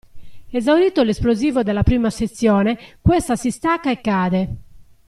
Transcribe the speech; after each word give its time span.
Esaurito 0.49 1.03
l'esplosivo 1.03 1.61
della 1.61 1.83
prima 1.83 2.09
sezione 2.09 2.97
questa 3.01 3.35
si 3.35 3.51
stacca 3.51 3.91
e 3.91 4.01
cade. 4.01 4.55